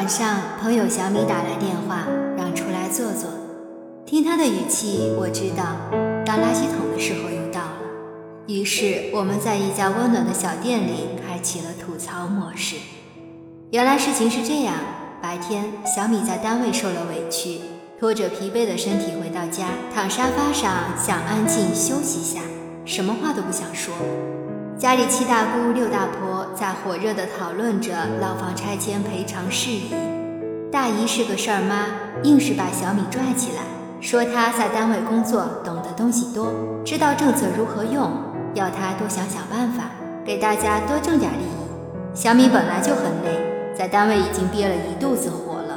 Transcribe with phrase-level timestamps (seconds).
[0.00, 3.28] 晚上，朋友小米打来电话，让出来坐坐。
[4.06, 5.76] 听他的语气，我知道
[6.24, 7.82] 倒垃圾桶的时候又到了。
[8.46, 12.76] 于是我们在一家温暖的小店里开启了吐槽模式。
[13.72, 14.74] 原来事情是这样：
[15.20, 17.60] 白天，小米在单位受了委屈，
[17.98, 22.40] 拖着疲惫的身体回到家，躺沙发上想安静休息下，
[22.86, 23.92] 什么话都不想说。
[24.80, 29.92] 家里七大姑六大婆在火热地讨论着老房拆迁赔偿事宜。
[30.72, 31.88] 大姨是个事儿妈，
[32.22, 33.60] 硬是把小米拽起来，
[34.00, 36.50] 说她在单位工作，懂得东西多，
[36.82, 38.10] 知道政策如何用，
[38.54, 39.84] 要她多想想办法，
[40.24, 42.14] 给大家多挣点利益。
[42.14, 43.74] 小米本来就很累。
[43.76, 45.69] 在单位已经憋了一肚子火了，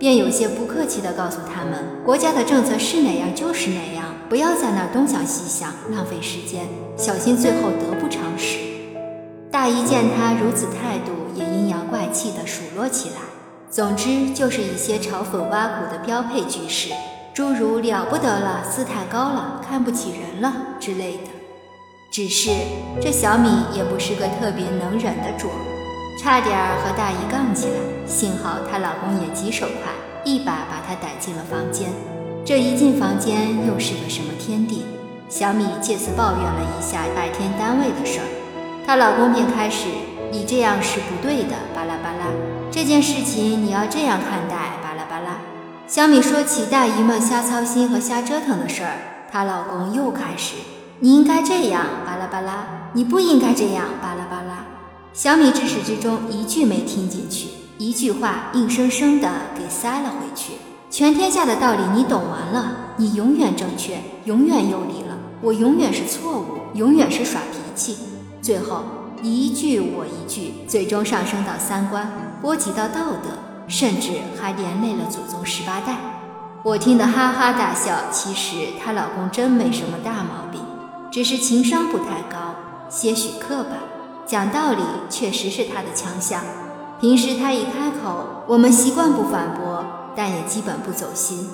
[0.00, 8.56] 便有些不客气地告诉他们，国家的政策是哪样就是哪样，不要在那儿东想西想，浪费时间，小心最后得不偿失。
[9.50, 13.16] 大姨见他如此态度，也阴阳怪气地数落起来。
[13.68, 16.94] 总之就是一些嘲讽挖苦的标配句式，
[17.34, 21.28] 诸如了不得了，姿态高了，看不起人了之类的。
[22.10, 22.50] 只是
[23.02, 25.50] 这小米也不是个特别能忍的主。
[26.22, 26.54] 差点
[26.84, 27.72] 和大姨杠起来，
[28.06, 29.90] 幸好她老公也棘手快，
[30.22, 31.88] 一把把她逮进了房间。
[32.44, 34.84] 这一进房间又是个什么天地？
[35.30, 38.28] 小米借此抱怨了一下白天单位的事儿，
[38.86, 39.86] 她老公便开始
[40.30, 42.26] ：“你这样是不对的，巴拉巴拉。
[42.70, 45.38] 这件事情你要这样看待，巴拉巴拉。”
[45.88, 48.92] 小米说起大姨们瞎操心和瞎折腾的事儿，
[49.32, 50.56] 她老公又开始
[51.00, 52.66] ：“你应该这样，巴拉巴拉。
[52.92, 54.66] 你不应该这样，巴拉巴拉。”
[55.22, 60.54] 小米至始至终一句没听进去，一句话硬生生的给塞了回去。
[60.88, 65.18] 全天下的道理你懂完了，你永远正确，永远有理了。
[65.42, 67.98] 我永远是错误，永远是耍脾气。
[68.40, 68.82] 最后
[69.20, 72.10] 你一句我一句，最终上升到三观，
[72.40, 73.28] 波及到道德，
[73.68, 75.98] 甚至还连累了祖宗十八代。
[76.62, 77.92] 我听得哈哈大笑。
[78.10, 80.62] 其实她老公真没什么大毛病，
[81.12, 82.54] 只是情商不太高，
[82.88, 83.99] 些许刻板。
[84.30, 86.40] 讲道理确实是他的强项。
[87.00, 91.50] 平时他一开口，我们习惯不反驳，但也基本不走心。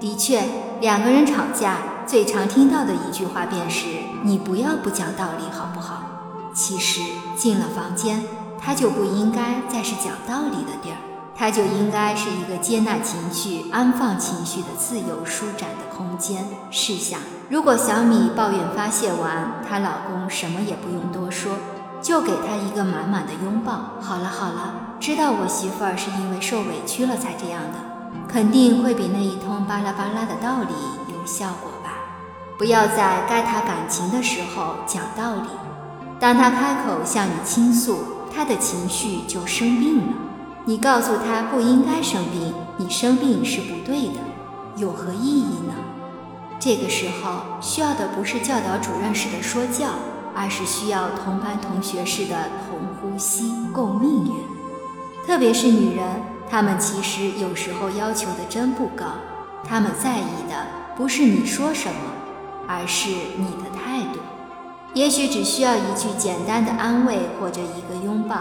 [0.00, 0.42] 的确，
[0.80, 3.86] 两个人吵架最常听到的一句话便是
[4.26, 7.00] “你不要不讲道理，好不好？”其实
[7.36, 8.24] 进了房间，
[8.60, 10.98] 他就不应该再是讲道理的地儿，
[11.32, 16.44] 他就应该是一个接纳情绪、安放情绪的自由舒展的空间。
[16.72, 21.52] 试想，如果小米抱怨发泄完，她老公什么也不用多说。
[22.00, 23.72] 就给他一个满满的拥抱。
[24.00, 27.78] 好了好了，知道我媳妇儿是因为受委屈了才这样的，
[28.28, 30.74] 肯定会比那一通巴拉巴拉的道理
[31.12, 31.92] 有效果吧？
[32.58, 35.48] 不要在该谈感情的时候讲道理。
[36.18, 37.98] 当他开口向你倾诉，
[38.34, 40.12] 他的情绪就生病了。
[40.64, 44.20] 你告诉他不应该生病，你生病是不对的，
[44.76, 45.74] 有何意义呢？
[46.58, 49.90] 这个时候需要的不是教导主任式的说教。
[50.38, 52.36] 而是需要同班同学似的
[52.68, 54.34] 同呼吸共命运，
[55.26, 56.04] 特别是女人，
[56.50, 59.06] 她们其实有时候要求的真不高，
[59.64, 62.12] 她们在意的不是你说什么，
[62.68, 64.20] 而是你的态度。
[64.92, 68.36] 也许只需要一句简单的安慰或者一个拥抱，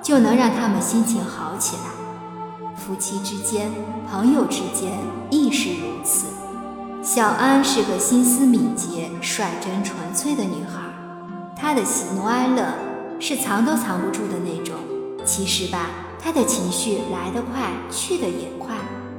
[0.00, 1.82] 就能让她们心情好起来。
[2.76, 3.70] 夫妻之间、
[4.08, 4.92] 朋友之间
[5.30, 6.26] 亦是如此。
[7.02, 10.99] 小安是个心思敏捷、率真纯粹的女孩。
[11.70, 12.66] 他的喜怒哀乐
[13.20, 14.74] 是藏都藏不住的那种。
[15.24, 15.86] 其实吧，
[16.20, 18.74] 他的情绪来得快，去得也快。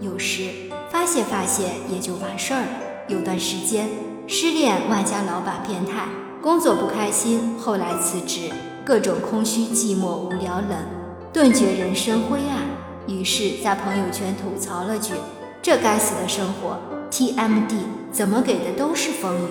[0.00, 0.50] 有时
[0.90, 2.66] 发泄发泄也就完事儿了。
[3.06, 3.88] 有段时间
[4.26, 6.08] 失恋，外加老板变态，
[6.42, 8.50] 工作不开心，后来辞职，
[8.84, 10.70] 各种空虚、寂寞、无聊、冷，
[11.32, 12.64] 顿觉人生灰暗。
[13.06, 15.12] 于是，在朋友圈吐槽了句
[15.62, 16.76] ：“这该死的生活
[17.08, 17.74] ，TMD，
[18.10, 19.46] 怎么给的都是风雨。”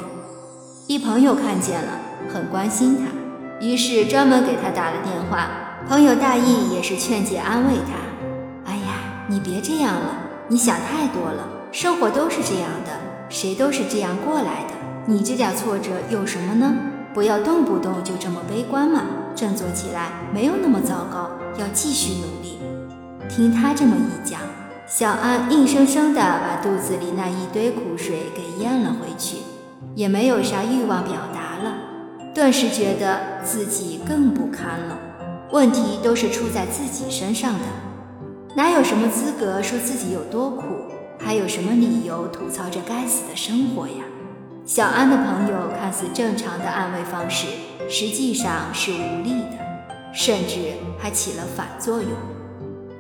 [0.88, 2.11] 一朋友看见了。
[2.30, 5.48] 很关心他，于是专门给他打了电话。
[5.88, 7.94] 朋友大意也是劝解安慰他
[8.70, 10.16] ：“哎呀，你别这样了，
[10.48, 11.48] 你想太多了。
[11.72, 12.92] 生活都是这样的，
[13.30, 14.74] 谁都是这样过来的。
[15.06, 16.74] 你这点挫折有什么呢？
[17.14, 19.02] 不要动不动就这么悲观嘛，
[19.36, 22.60] 振作起来，没有那么糟糕，要继续努力。”
[23.28, 24.40] 听他这么一讲，
[24.86, 29.38] 小安硬生生的把肚子里那一堆苦水给咽了回去，
[29.96, 31.51] 也没有啥欲望表达。
[32.42, 34.98] 顿时觉得自己更不堪了，
[35.52, 37.66] 问题都是出在自己身上的，
[38.56, 40.64] 哪有什么资格说自己有多苦，
[41.20, 44.04] 还有什么理由吐槽这该死的生活呀？
[44.66, 47.46] 小安的朋友看似正常的安慰方式，
[47.88, 49.60] 实际上是无力的，
[50.12, 52.10] 甚至还起了反作用。